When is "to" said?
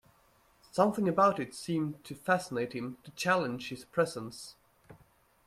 2.05-2.15, 3.03-3.11